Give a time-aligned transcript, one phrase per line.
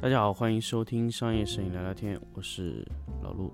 [0.00, 2.86] 大家好，欢迎收听商业摄影聊聊天，我是
[3.20, 3.52] 老陆。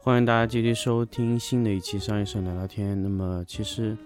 [0.00, 3.02] 欢迎大家继续收听新的一期商业摄影聊聊天。
[3.02, 3.96] 那么，其实。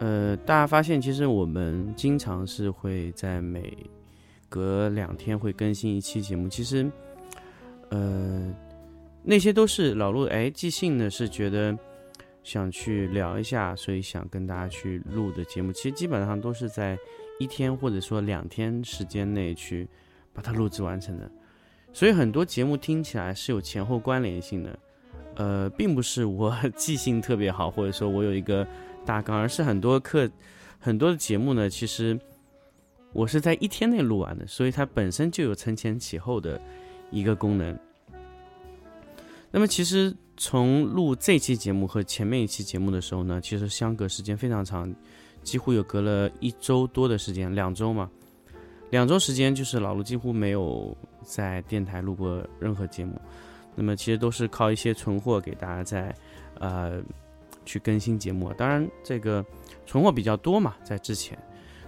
[0.00, 3.76] 呃，大家发现其实我们经常是会在每
[4.48, 6.48] 隔两天会更新一期节目。
[6.48, 6.90] 其实，
[7.90, 8.52] 呃，
[9.22, 11.76] 那些都是老陆哎即兴的，是觉得
[12.42, 15.72] 想去聊一下，所以想跟大家去录的节目。
[15.72, 16.98] 其实基本上都是在
[17.38, 19.88] 一天或者说两天时间内去
[20.32, 21.30] 把它录制完成的。
[21.92, 24.78] 所以很多节目听起来是有前后关联性的。
[25.36, 28.66] 呃，并不是我 记性特别好，或者说我有一个。
[29.04, 30.30] 大纲，而是很多课，
[30.78, 32.18] 很多的节目呢，其实
[33.12, 36.60] 我是在一天内录完的，所以它本身就有承前启后的
[37.10, 37.78] 一个功能。
[39.50, 44.92] 那么，其实从录这期节目和前面一期节目的时候呢，其实相隔时间非常长，
[45.42, 48.10] 几乎有隔了一周多的时间，两周嘛，
[48.90, 53.20] 两周时间就是老陆几乎没有在电台录过任何节目。
[53.76, 56.14] 那么，其实都是靠一些存货给大家在
[56.58, 57.02] 呃。
[57.64, 59.44] 去更新节目，当然这个
[59.86, 61.38] 存货比较多嘛，在之前，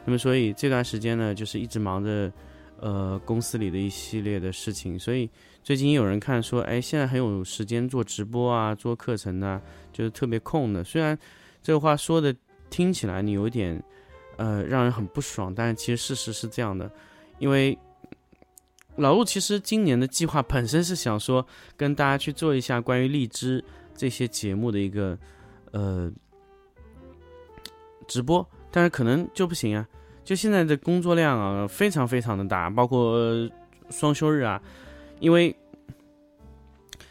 [0.05, 2.33] 那么所以这段时间呢，就是一直忙着，
[2.81, 5.29] 呃，公司里的一系列的事情，所以
[5.63, 9.61] 最近有人看说，哎，现在很有时间做直播啊，做课程啊，
[9.93, 10.85] 就是特别空的。
[10.85, 11.19] 虽然
[11.63, 12.35] 这个话说的
[12.71, 13.83] 听起来你有点，
[14.37, 16.91] 呃，让人很不爽，但是其实事实是这样的，
[17.39, 17.77] 因为
[18.97, 21.47] 老陆其实今年的计划本身是想说
[21.77, 23.63] 跟大家去做一下关于荔枝
[23.95, 25.19] 这些节目的一个。
[25.77, 26.11] 呃，
[28.09, 29.87] 直播，但是可能就不行啊！
[30.25, 33.21] 就现在的工作量啊，非常非常的大，包括
[33.91, 34.59] 双休日啊，
[35.21, 35.55] 因为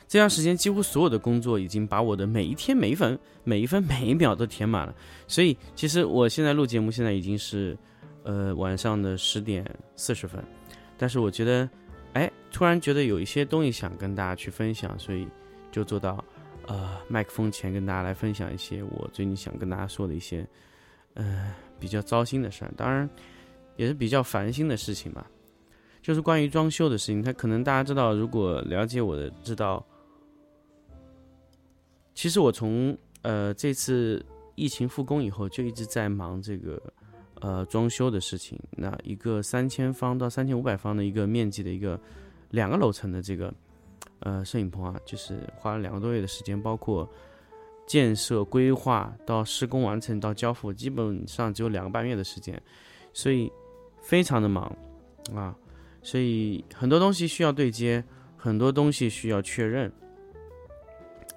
[0.08, 4.96] 这段时间几乎所有的工作已经把我的每一天每一分每一分每一秒都填满了，
[5.28, 7.78] 所以其实我现在录节目现在已经是
[8.24, 9.64] 呃晚上的十点
[9.96, 10.44] 四十分，
[10.98, 11.70] 但是我觉得，
[12.14, 15.28] 哎，突然觉得有一些东西想跟大家去分享，所以
[15.72, 16.26] 就做到。
[16.68, 20.48] 呃，麦克风前跟大家来分享一些我最近想跟大家说的一些，
[21.14, 23.08] 呃，比较糟心的事儿，当然
[23.76, 25.30] 也是比较烦心的事情吧。
[26.02, 29.86] 就是关于装修的事情，他可能大家知道，如果了解我的知道，
[32.14, 36.82] 其实我从呃这次疫情复工以后，就一直在忙这个
[37.42, 38.60] 呃装修的事情。
[38.72, 42.00] 那一个三千方到三千五百方的一个面积的一个
[42.50, 43.54] 两个楼层的这个。
[44.22, 47.08] 呃，摄影棚啊，就是花了两个多月的时间，包括
[47.86, 52.60] 建设、规划到施工完成到交付，基本上只有两个半月的时间，
[53.14, 53.52] 所以
[54.02, 54.76] 非常的忙
[55.36, 55.56] 啊，
[56.02, 58.04] 所以很多东西需要对接，
[58.38, 59.92] 很多东西需要确认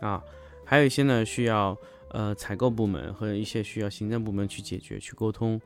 [0.00, 0.22] 啊，
[0.64, 1.76] 还有一些呢需要
[2.10, 5.60] 呃采购部门和一些需要行政部门去解决、去沟通，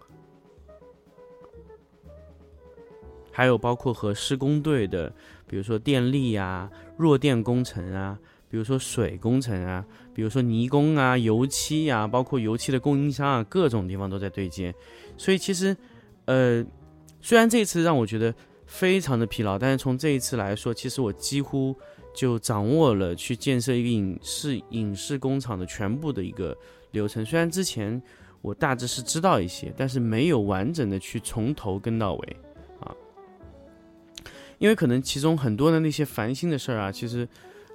[3.30, 5.12] 还有包括和施工队的。
[5.52, 8.18] 比如说电力啊、弱电工程啊，
[8.48, 14.74] 比如说水工程啊，比如说泥工啊、油漆啊，包括油漆的供应商啊，各种地方都在对接。
[15.18, 15.76] 所以其实，
[16.24, 16.64] 呃，
[17.20, 21.76] 虽然这次让我觉得非常的疲劳，但是从这一次来说，其实我几乎
[22.14, 26.56] 就掌握了去建设一个影视影视工厂的全部的一个
[26.92, 27.22] 流程。
[27.22, 28.02] 虽然之前
[28.40, 32.36] 我大致是知道一些，但是没有完整的去从头跟到尾。
[34.62, 37.28] 因为可能其中很多的那些烦心的事儿啊，其实，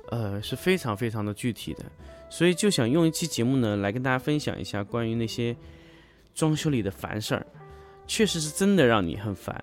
[0.09, 1.83] 呃是非常非常的具体的，
[2.29, 5.53] 所以就想用一期节目呢来跟大家分享一下关于那些
[6.33, 7.45] 装修里的烦事儿，
[8.07, 9.61] 确实是真的让你很烦。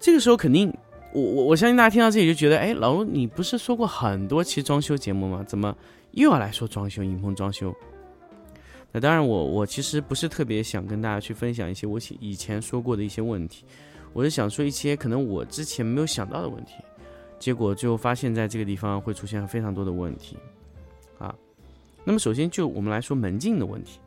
[0.00, 0.76] 这个时候肯定，
[1.12, 5.44] 我我我相信大家听到这里就觉得，哎，老卢你不是说过很多期装修节目吗？
[5.46, 5.72] 怎么
[6.10, 7.72] 又要来说装修、影棚装修？
[8.90, 13.64] 那当然，我我其实不是特别想跟大家去分享一些我以前说过的一些问题，
[14.14, 16.72] 我是想说一些可能我之前没有想到的问题，
[17.38, 20.38] 结果就发现在这个地方会出现非常多的问题，
[21.18, 21.34] 啊，
[22.02, 24.00] 那么首先就我们来说门禁的问题，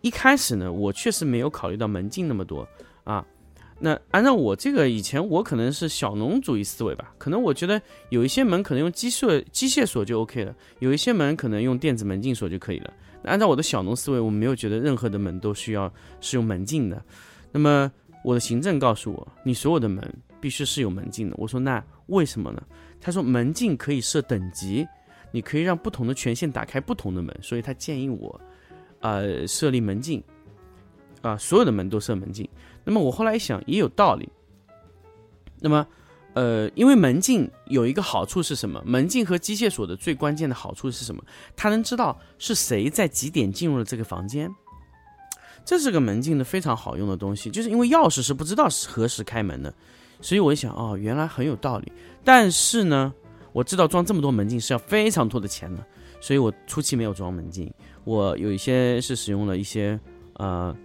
[0.00, 2.66] 一开始呢，我确实没有考虑到门禁那么多
[3.02, 3.26] 啊。
[3.80, 12.94] 那按照我这个以前，我可能是小农主义思维吧，可能我觉得有一些门可能用机械机械锁就 OK 了，有一些门可能用电子门禁锁就可以了。
[13.24, 17.02] 按照我的小农思维，我没有觉得任何的门都需要是用门禁的。
[17.50, 17.90] 那么
[18.22, 20.02] 我的行政告诉我，你所有的门
[20.40, 21.34] 必须是有门禁的。
[21.38, 22.62] 我说那为什么呢？
[23.00, 24.86] 他说门禁可以设等级，
[25.30, 28.40] 你可以让不同的权限打开不同的门，所以他建议我，
[29.00, 30.22] 呃，设立门禁。
[31.22, 32.46] 啊，所有的门都设门禁。
[32.84, 34.28] 那么我后来一想，也有道理。
[35.58, 35.86] 那么，
[36.34, 38.82] 呃，因为门禁有一个好处是什么？
[38.84, 41.22] 门禁和机械锁的最关键的好处是什么？
[41.56, 44.50] 它能知道是谁在几点进入了这个房间。
[45.64, 49.72] 这是个门禁的非常好用的东西，就是因为钥匙是不知道何时开门的，
[50.20, 51.90] 所以我一想，哦，原来很有道理。
[52.22, 53.14] 但是呢，
[53.52, 55.82] 我知道装这么多门禁是要非常多的钱的，
[56.20, 57.72] 所以我初期没有装门禁。
[58.02, 59.98] 我有一些是使用了一些，
[60.34, 60.76] 呃。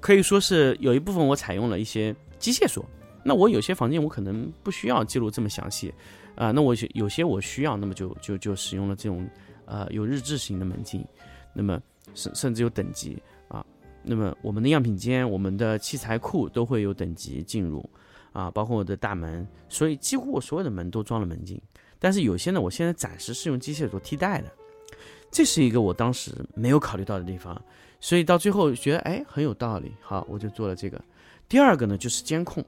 [0.00, 2.84] 可以说是有一部分我采用了一些机械锁，
[3.24, 5.92] 那我有些房间我可能不需要记录这么详细，
[6.34, 9.28] 啊，那我有些我需要，那么就就就使用了这种
[9.66, 11.04] 呃有日志型的门禁，
[11.52, 11.80] 那么
[12.14, 13.64] 甚甚至有等级啊，
[14.02, 17.88] 那么我们的样品间、我们的器材库都会有等级进入
[18.32, 21.60] 啊，包括我的大门，所以几乎我所有的门都装了门禁，
[21.98, 24.52] 但是有些呢，我现在暂时是用机械锁替代的，
[25.30, 27.60] 这是一个我当时没有考虑到的地方。
[28.00, 31.02] 所以到最后觉得哎很有道理，好我就做了这个。
[31.48, 32.64] 第二个呢就是监控，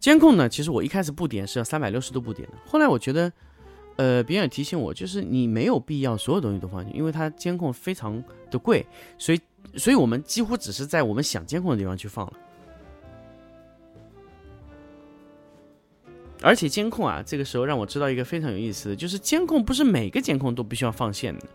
[0.00, 3.32] 监控呢其实我一开始布点是要三百六十度布点的，后来我觉得，
[3.96, 8.84] 呃别人提醒我就是你没有必要所有东西都放进去，因为它监控非常的贵，
[9.16, 9.40] 所以
[9.76, 12.32] 所以我们几乎只是在我们想监控的地方去放了。
[16.42, 21.46] 而且监控啊这个时候让我知道一个非常有意思的，就是监控不是每个监控都必须要放线的。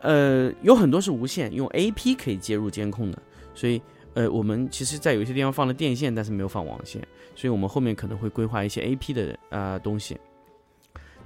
[0.00, 3.22] 呃，有很多是无线，用 AP 可以接入监控的，
[3.54, 3.80] 所以
[4.14, 7.00] 呃，我们其实，在有些地方放了电线，但是没有放网线，
[7.36, 10.18] 所以我们后面可能会规划一些 AP 的啊东西。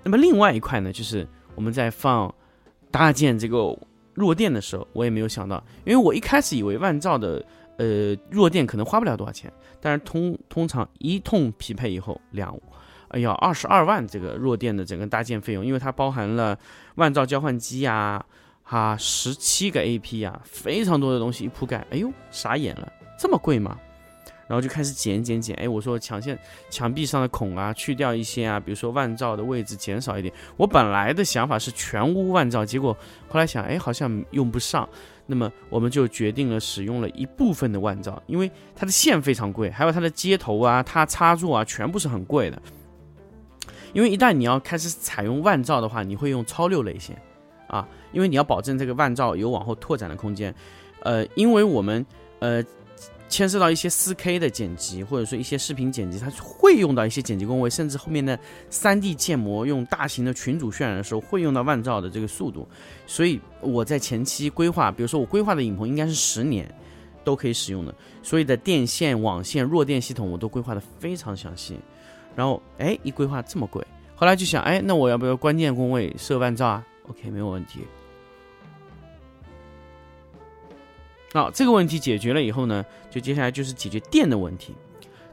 [0.02, 2.32] 那么另外一块呢，就是我们在放
[2.90, 3.74] 搭建这个
[4.12, 7.42] 弱电的时候，我也没有想到，因为我一开始以为万兆的
[7.78, 12.54] 呃弱电可能花不了多少钱，但是通通常一通匹配以后两，
[13.08, 16.58] 哎呀，二十二万这个弱电的整个搭建费用，因为它包含了
[16.96, 18.24] 万兆交换机呀。
[18.64, 23.78] 哈，十七个 AP 呀，非常多的东西一铺盖，哎呦，傻眼了，这么贵吗？
[24.46, 26.38] 然后就开始减减减，哎，我说墙线、
[26.68, 30.32] 墙壁上的孔啊，去掉一些啊，比如说万兆的位置减少一点。
[30.56, 32.94] 我本来的想法是全屋万兆，结果
[33.28, 34.86] 后来想，哎，好像用不上，
[35.24, 42.60] 那么我们就决定了使用了一部分的万兆，因为它的线非常贵，还有它的接头啊、它插座啊，全部是很贵的。
[43.94, 47.16] 因为一旦你要开始采用万兆的话，你会用超六类线。
[47.66, 50.54] 啊，因为你要保证这个万兆有往后拓展的空间，
[51.00, 52.04] 呃，因为我们
[52.38, 52.62] 呃
[53.28, 58.38] 牵涉到一些四 K 的剪辑，或者说一些视频剪辑，它会用到一些剪辑工位，甚至后面的
[58.70, 62.68] 三 D 建模用大型的群组渲染的时候会用到万兆的这个速度，
[63.06, 66.72] 所以我在前期规划，比如说我规划的影棚应该是十年
[67.24, 71.76] 都可以使用的，所有的电线、网线、弱电系统我都规划的非常详细，
[72.36, 73.84] 然后哎一规划这么贵，
[74.14, 76.86] 后来就想哎那我要不要关键工位设万兆啊？
[77.08, 77.80] ？OK，没有问题。
[81.32, 84.72] 好，这个问题解决了以后呢，就接下来就是解决电的问题。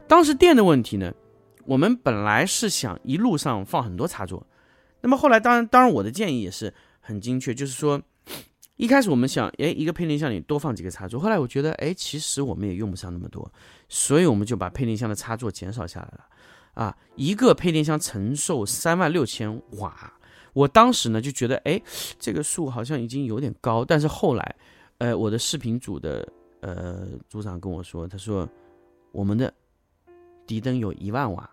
[0.08, 1.14] 当时电的问题呢，
[1.64, 4.44] 我们本来是想一路上放很多插座，
[5.00, 8.02] 那么后来当然，当然我的建议也是很精确，就是说，
[8.74, 11.20] 一开始我们想，哎，一个配电箱里多放几个插座。
[11.20, 13.48] 后来我觉得，哎，其实我们也用不上那么多，
[13.88, 16.26] 所以我们就把配电箱的插座减少下来了。
[16.74, 20.12] 啊，一个配电箱承受三万六千瓦。
[20.52, 21.80] 我当时呢就觉得，哎，
[22.18, 23.84] 这个数好像已经有点高。
[23.84, 24.56] 但是后来，
[24.98, 26.26] 呃，我的视频组的
[26.60, 28.48] 呃组长跟我说，他说
[29.12, 29.52] 我们的
[30.46, 31.48] 底灯有一万瓦。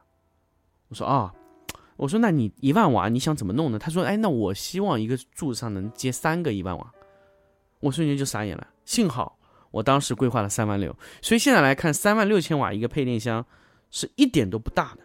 [0.90, 1.34] 我说啊，
[1.96, 3.80] 我说那你一万瓦你想怎么弄呢？
[3.80, 6.92] 他说，哎，那我希望一个柱子上能接三个一万瓦。
[7.80, 8.68] 我瞬间就傻眼了。
[8.86, 9.38] 幸好
[9.72, 13.46] 我当时规划了三万六，所以现在来看，三万六千瓦一个配电箱
[13.92, 15.04] 是一点都不大的。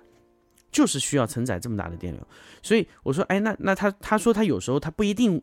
[0.75, 2.21] 就是需要承载这么大的电流，
[2.61, 5.41] 所以我说，哎，那那他他说他有时候他不一定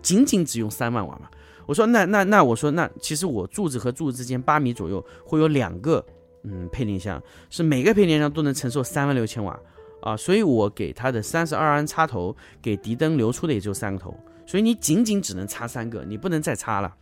[0.00, 1.28] 仅仅只用三万瓦嘛。
[1.66, 6.02] 我说，那那那我说，那其实我柱子和柱子之间八米左右会有两个
[6.44, 9.60] 嗯配电箱，是每个配电箱都能承受三万六千瓦
[10.00, 16.96] 啊，所以我给他的三十二安插头给迪灯流出的也就三个头，所以你仅仅只能插三个，你不能再插了，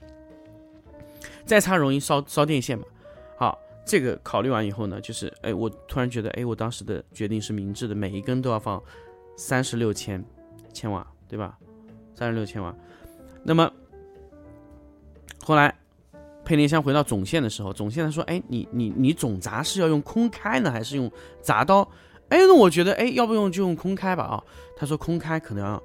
[1.46, 2.84] 再插容易烧烧电线嘛。
[3.36, 3.56] 好。
[3.88, 8.80] 这个考虑完以后呢，就是哎，我突然觉得，哎，我当时的决定是明智的，每一根都要放
[9.34, 10.22] 三十六千
[10.74, 11.58] 千瓦，对吧？
[12.14, 12.74] 三十六千瓦。
[13.42, 13.72] 那么
[15.42, 15.74] 后来
[16.44, 21.80] 配电箱回到总线的时候，总线他说，哎，你你你总闸是要用空开呢，还是用闸刀？
[22.28, 24.44] 哎，那我觉得，哎，要不用就用空开吧啊。
[24.76, 25.82] 他说空开可能要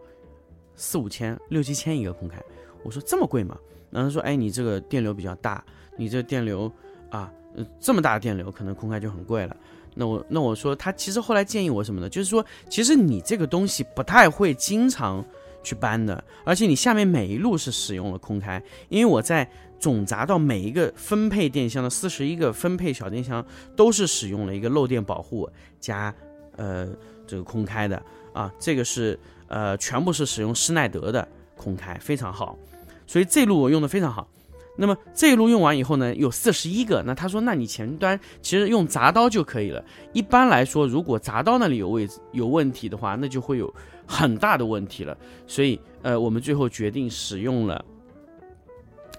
[0.75, 2.43] 四五千、六七千一个空开。
[2.83, 3.57] 我说这么贵吗？
[3.89, 5.63] 然后他说，哎，你这个电流比较大，
[5.95, 6.69] 你这电流
[7.09, 7.31] 啊。
[7.79, 9.55] 这么大的电流，可能空开就很贵了。
[9.95, 12.09] 那我那我说，他其实后来建议我什么呢？
[12.09, 15.23] 就是说，其实你这个东西不太会经常
[15.61, 19.47] 去搬的，而且你下面每一路是使用了空开，因为我在
[19.79, 23.45] 总闸到每一个分配电箱的四十一个分配小电箱
[23.75, 25.47] 都是使用了一个漏电保护
[25.79, 26.11] 加
[26.55, 26.89] 呃
[27.27, 28.01] 这个空开的
[28.33, 32.57] 啊，这个是呃全部是使用施耐德的空开，非常好，
[33.05, 34.27] 所以这路我用的非常好。
[34.75, 37.03] 那么这一路用完以后呢，有四十一个。
[37.05, 39.83] 那他说，那你前端其实用铡刀就可以了。
[40.13, 43.71] 一般来说，如果铡刀那里有位置有问题的话，那就会有
[44.07, 45.15] 很大的问题了。
[45.45, 47.83] 所以，呃，我们最后决定使用了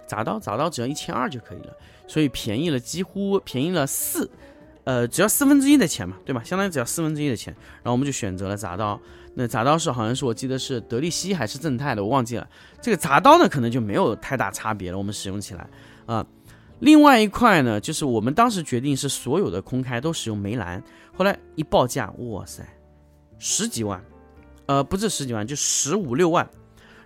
[0.09, 4.29] 铡刀，铡刀只要一千二就可以了，所以便宜了几乎便宜了四，
[4.85, 6.43] 呃，只要四分之一的钱嘛，对吧？
[6.45, 7.55] 相当于只要四分之一的钱。
[7.77, 9.01] 然后我们就选择了铡刀。
[9.35, 12.49] 那铡刀是好像是我记得是德力西还是正泰的，我忘记了。
[12.81, 14.99] 这个铡刀呢，可能就没有太大差别了。
[14.99, 15.69] 我们使用起来
[16.07, 16.25] 啊，
[16.79, 20.83] 另外一块呢，就是我们当时决定是所有的空开都使用梅兰，
[21.17, 22.63] 后来一报价，哇塞，
[23.39, 24.01] 十几万，
[24.67, 26.49] 呃，不是十几万，就十五六万。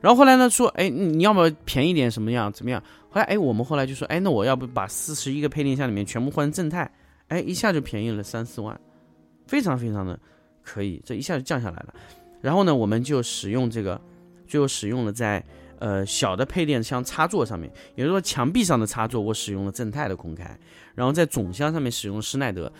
[0.00, 2.10] 然后后来呢说，哎，你要不要便宜点？
[2.10, 2.52] 什么样？
[2.52, 2.82] 怎么样？
[3.08, 6.90] 后来哎，我们后来就说，哎，那我要不把四十一个配电箱里面全部换成正泰，
[7.28, 8.78] 哎，一下就便宜了三四万，
[9.46, 10.18] 非常非常的
[10.62, 11.94] 可以，这一下就降下来了。
[12.40, 14.00] 然后呢，我们就使用这个，
[14.46, 15.44] 最后使用了在
[15.78, 20.58] 呃小的配电箱插座上面，也就是说墙壁上的插座，我使用了正泰的空开，
[20.94, 22.72] 然后在总箱上面使用施耐德，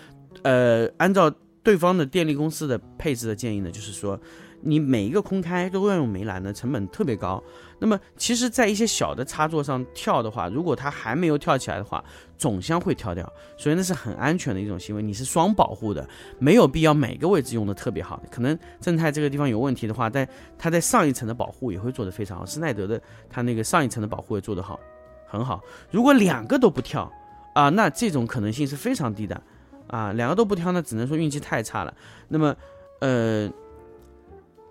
[0.42, 4.20] 呃，按照对方的电力公司的配置的建议呢，就是说。
[4.60, 7.42] 你每一个空开都要用梅兰的，成本特别高。
[7.78, 12.04] 那么，其实，在一些小的插座上跳的话，如果它还没有跳起来的话，
[12.36, 15.02] 总箱会跳掉，所以那是很安全的一种行为。
[15.02, 16.06] 你是双保护的，
[16.40, 18.20] 没有必要每个位置用的特别好。
[18.32, 22.44] 可能正泰这个地方有问题的话，在它在上一层的保护也会做得非常好。
[22.44, 23.00] 施耐德的
[23.30, 24.80] 它那个上一层的保护也做得好，
[25.28, 25.62] 很好。
[25.92, 27.08] 如果两个都不跳
[27.54, 29.40] 啊，那这种可能性是非常低的
[29.86, 30.12] 啊。
[30.14, 31.94] 两个都不跳，那只能说运气太差了。
[32.26, 32.56] 那么，
[32.98, 33.48] 呃。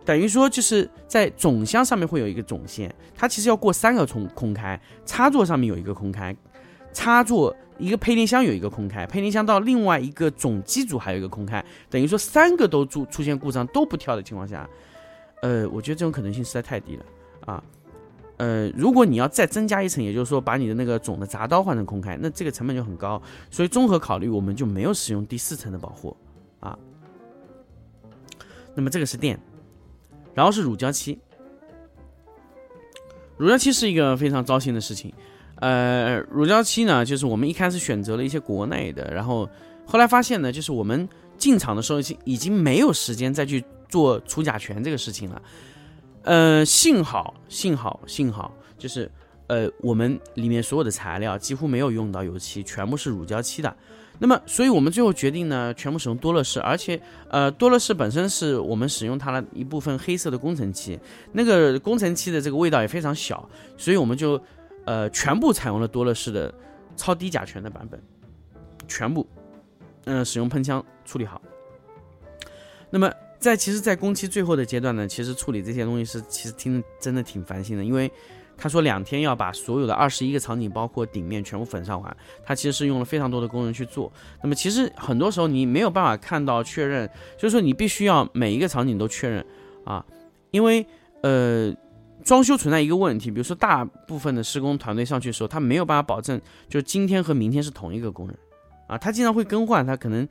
[0.08, 6.34] 等于说就是在总箱上面会有一个总线，它其实要过三个空空开，插座上面有一个空开，
[6.94, 14.66] 插座一个配电箱有一个空开，配电箱到另外一个总机组还有一个空开，等于说三个都出出现故障都不跳的情况下，
[15.42, 17.06] 呃，我觉得这种可能性实在太低了
[17.46, 17.62] 啊，
[18.38, 23.22] 呃，如果你要再增加一层，也就是说把你的那个总的闸刀换成空开，那这个成本就很高，
[23.52, 26.16] 所以综合考虑，我们就没有使用第四层的保护
[26.62, 26.80] 啊。
[28.74, 29.38] 那么这个是电。
[30.38, 31.18] 然后是乳胶漆，
[33.38, 35.12] 乳胶漆是一个非常糟心的事情。
[35.56, 39.50] 呃，乳胶漆呢，就是我们一开始选择了一些国内的，然后
[39.84, 45.42] 后来发现呢，就是我们进厂的时候已经已经没有时间再去做除甲醛这个事情了。
[46.22, 49.12] 呃，幸好幸好幸好，就是
[49.48, 53.76] 呃我们里面所有的材料几乎没有用到油漆，全部是乳胶漆的。
[54.20, 61.00] 那么，所以我们最后决定呢，全部使用多乐士，而且，呃，多乐士本身是我们使用它的一部分黑色的工程漆，
[61.34, 63.48] 那个工程漆的这个味道也非常小，
[63.78, 64.42] 所以我们就，
[64.86, 66.54] 呃，全部采用了多乐士的
[66.96, 68.02] 超低甲醛的版本，
[68.88, 69.28] 全部，
[70.06, 71.42] 嗯，使用喷枪处理好。
[72.90, 78.12] 那么，在其实，在工期最后的阶段呢，其实处理这些东西是其实听真的挺烦心的，因为。
[78.58, 82.18] 他说两天要把所有的二十一个场景，包括顶面全部粉上完。
[82.44, 84.12] 他其实是用了非常多的工人去做。
[84.42, 89.46] 那么其实很多时候你没有办法看到确认，就是说你必须要每一个场景都确认
[89.86, 90.04] 啊，
[90.52, 90.86] 因为
[91.22, 91.72] 呃
[92.24, 98.38] 装修存在一个问题，比如说大部分的施工团队上去的时候，他没有办法保证就是今天和明天是同一个工人
[98.88, 100.28] 啊，他经常会更换，他可能。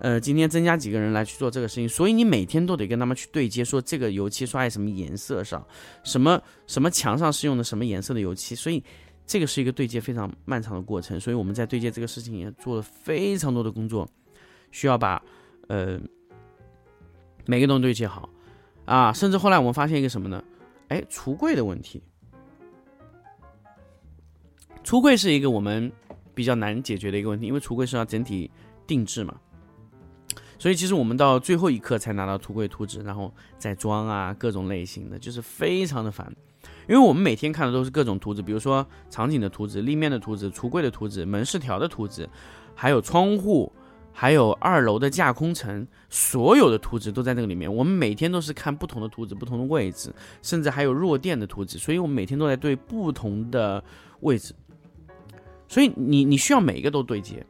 [0.00, 5.66] 呃，今天增加几个人来去做这个事情，所以你每天都得跟他们去对接，说这个油漆刷在什么颜色上，
[6.04, 8.82] 什么什么墙上是用的什么颜色的油漆，所以
[9.26, 11.18] 这个是一个对接非常漫长的过程。
[11.18, 14.08] 所以我们在对接这个事情也做了非常多的工作，
[14.70, 15.20] 需要把
[15.66, 15.98] 呃
[17.46, 18.28] 每个都对接好
[18.84, 19.12] 啊。
[19.12, 20.44] 甚至后来我们发现一个什么呢？
[20.86, 22.00] 哎，橱柜的问题，
[24.84, 25.90] 橱柜是一个我们
[26.34, 28.48] 比较难解决的一个问题，因为橱柜是要整体
[28.86, 29.34] 定制嘛。
[30.58, 36.30] 所以其实我们到最后一刻才拿到图柜图纸，然后再装啊，各种类型的，就是非常的烦。
[36.88, 42.28] 因为我们每天看的都是各种图纸，比如说场景的图纸、立面的图纸、橱柜的图纸、门饰条的图纸，
[42.74, 43.70] 还有窗户，
[44.12, 47.72] 还有二楼的架空层，所有的图纸都在那个里面。
[47.72, 50.12] 我们每天都是看不同的图纸、不同的位置，
[50.42, 53.84] 甚至还有弱电的图纸，所以我们每天都在对不同的
[54.20, 54.54] 位置。
[55.68, 57.46] 所以你你需要每一个都对接。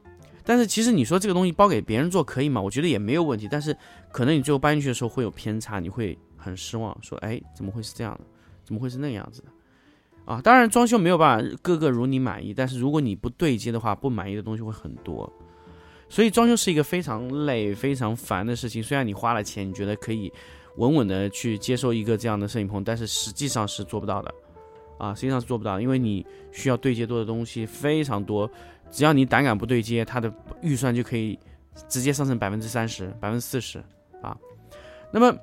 [0.49, 2.59] 但是其实你说这个东西包给别人做可以吗？
[2.59, 3.47] 我觉得也没有问题。
[3.51, 3.77] 但是
[4.11, 8.25] 可能你最后搬进去的时候会有偏差，你会很失望，说哎怎么会是这样的？
[8.65, 9.49] 怎么会是那样子的？
[10.25, 15.31] 啊，当然装修没有办法个个如你满意，但是如果你不对接的话，不满意的东西会很多。
[16.09, 18.83] 所以装修是一个非常累、非常烦的事情。
[18.83, 20.33] 虽然你花了钱，你觉得可以
[20.77, 24.35] 稳稳的去接受一个这样的摄影棚，但是实际上是做不到的，
[24.99, 28.51] 啊，实际上是做不到，因为你需要对接多的东西非常多，
[28.91, 31.39] 只要你胆敢不对接，它的预算就可以
[31.89, 33.79] 直接上升百分之三十、百分之四十
[34.21, 34.37] 啊。
[35.13, 35.35] 那么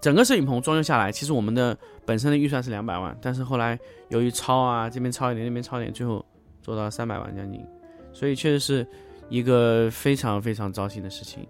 [0.00, 3.78] 整个摄影棚装修下来，其实我们的本身的预算是两百万，但是后来
[4.08, 6.24] 由于超啊，这边超一点，那边超一点，最后
[6.62, 7.64] 做到三百万将近，
[8.12, 8.86] 所以确实是
[9.28, 11.46] 一个非常非常糟心的事情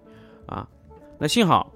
[0.46, 0.68] 啊。
[1.18, 1.72] 那幸好。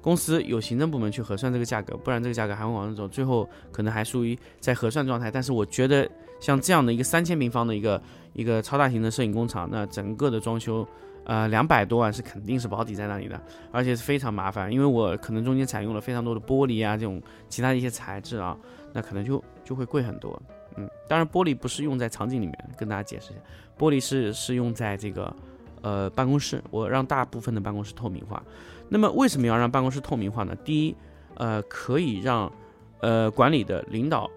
[0.00, 5.30] 公司有行政部门去核算这个价格，不然这个价格还会往上走，最后可能还属于在核算状态。
[5.30, 6.08] 但是我觉得
[6.40, 8.02] 像这样的一个三千平方的一个
[8.32, 10.86] 一个超大型的摄影工厂，那整个的装修，
[11.24, 13.40] 呃，两百多万是肯定是保底在那里的，
[13.70, 18.56] 而且是非常麻烦，因为我可能中间采用了非常多的玻璃啊这种其他的一些材质啊，
[18.92, 20.40] 那可能就就会贵很多。
[20.76, 23.42] 嗯，当然玻璃不是用在场景里面，跟大家解释一下，
[23.78, 25.36] 玻璃是是用在这个
[25.82, 28.42] 呃办公室，我让大部分的办公室透明化。
[28.92, 30.54] 那么为什么要让办公室透明化呢？
[30.64, 30.96] 第一，
[31.36, 32.52] 呃，可以让，
[33.00, 34.28] 呃，管理的领导，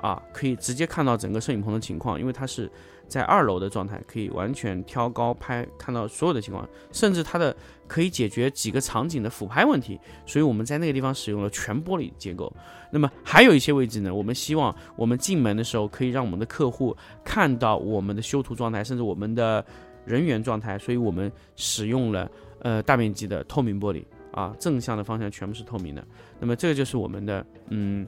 [0.00, 2.70] 啊，可以直接看到整个摄影棚的情况，因为它是
[3.06, 7.54] 在二楼的状态，可以完全挑高拍，看到所有的情况，甚至它的
[7.86, 10.00] 可以解决几个场景的俯拍问题。
[10.24, 12.50] 所以我们在那个地方使用了全玻璃结构。
[12.90, 19.62] 那么还有一些位置呢，我们希望我们进门的时候可以让我们的客户看到我们的修图状态，甚至我们的
[20.06, 22.30] 人员状态，所以我们使用了。
[22.60, 26.06] 呃，大面积的透明玻璃啊，正向的方向全部是透明的。
[26.40, 28.06] 那么这个就是我们的嗯，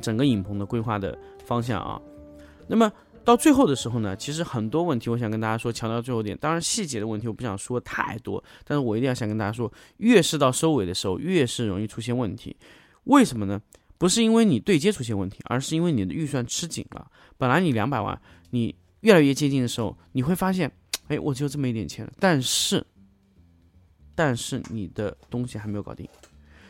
[0.00, 2.00] 整个影棚的规划的方向啊。
[2.66, 2.90] 那么
[3.24, 6.36] 到最后的时候呢，其实很多问题，我想跟大家说，强调最后一点。
[6.38, 12.56] 当然细节的问题我不想说太多，但是我一定要想跟大家说，越是到收尾的时候，越是容易出现问题。
[13.04, 13.60] 为什么呢？
[13.98, 17.06] 不是因为你对接出现问题，而是因为你的预算吃紧了。
[17.36, 18.18] 本来你两百万，
[18.50, 20.70] 你越来越接近的时候，你会发现，
[21.08, 22.86] 哎，我只有这么一点钱，但是。
[24.14, 26.06] 但是你的东西还没有搞定，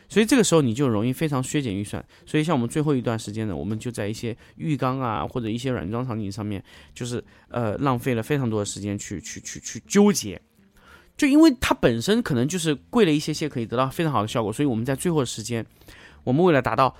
[0.07, 2.03] 所以这个时候你就容易非常削减预算。
[2.25, 10.41] 所以像我们最后一段时间呢，我们就在一些浴缸啊或者一些软装场景上面，就是呃浪费了非常多的时间去去去去纠结。
[11.17, 15.63] 就因为它本身可能就是贵了一些些，可以得到非常好的效果，所以我们在最后的时间，
[16.23, 16.95] 我们为了达到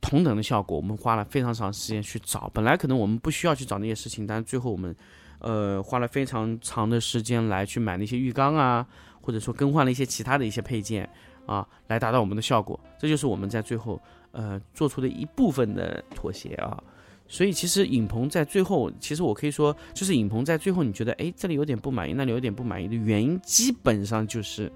[0.00, 2.48] 同等的效果，我们花了非常长时间去找。
[2.54, 4.94] 本来可能我们不需要去找那些事情，但是最后我们
[5.40, 8.86] 呃花了非常长的时间来去买那些浴缸啊。
[9.24, 11.08] 或者说更换了一些其他的一些配件
[11.46, 13.98] 啊，来达到我们的效果，这就是我们在最后
[14.32, 16.78] 呃做出的一部分的妥协啊。
[17.26, 24.70] 所以其实影棚在最后，其实我可以说，就是影棚在最后，你觉得哎这里有点不满意，那里有点不满意的原因，基本上就是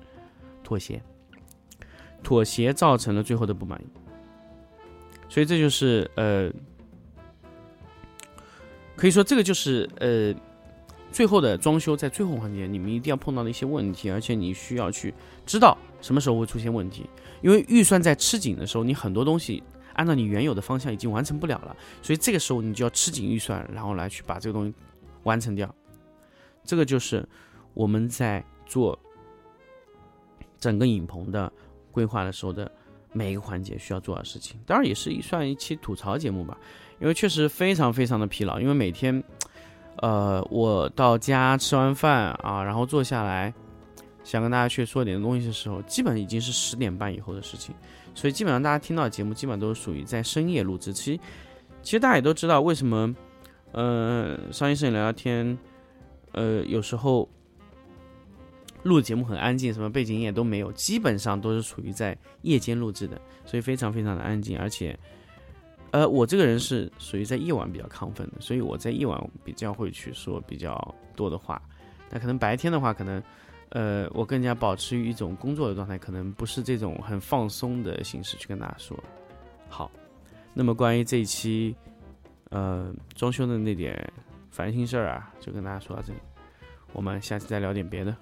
[0.64, 1.02] 妥协，
[2.22, 3.86] 妥协造成了最后的不满意。
[5.28, 6.50] 所以这就是呃，
[8.96, 10.34] 可以说这个就是呃。
[11.18, 15.12] 最后的装修在最后环节，你们一定要碰到的一些问题，而且你需要去
[15.44, 17.10] 知道什么时候会出现问题，
[17.42, 19.60] 因为预算在吃紧的时候，你很多东西
[19.94, 24.72] 按照你原有的方向已经完成不了了，所以这个时候你就要吃紧预算，然后来去把这个东西
[25.24, 25.74] 完成掉。
[26.62, 27.28] 这个就是
[27.74, 28.96] 我们在做
[30.60, 31.52] 整个影棚的
[31.90, 32.70] 规划的时候的
[33.12, 34.60] 每一个环节需要做的事情。
[34.64, 36.56] 当然也是一算一期吐槽节目吧，
[37.00, 39.20] 因为确实非常非常的疲劳，因为每天。
[39.98, 43.52] 呃，我到家吃完饭啊，然后坐下来，
[44.22, 47.74] 想跟大家去说点东西的时候，基本已经是十点半以后的事情。
[48.14, 50.92] 所以基本上大家听到的节目，基本上都是属于在深夜录制。
[50.92, 51.20] 其实，
[51.82, 53.14] 其实大家也都知道为什么，
[53.72, 55.58] 呃，商业摄影聊聊天，
[56.32, 57.28] 呃，有时候
[58.82, 64.98] 录节目很安静，什么背景音乐都没有，基本上都是处于在夜间录制的，所以非常非常的安静，而且。
[65.90, 71.60] 呃，我这个人是属于在夜晚比较亢奋的，所以我在夜晚比较会去说比较多的话。
[72.10, 73.22] 那可能白天的话，可能，
[73.70, 78.98] 呃，我更加保持于一种工作的状态，可能不是这种很放松的形式去跟大家说。
[79.68, 79.90] 好，
[80.54, 81.74] 那么关于这一期，
[82.50, 84.12] 呃，装修的那点
[84.50, 86.18] 烦心事儿啊，就跟大家说到这里，
[86.92, 88.14] 我们下期再聊点别的。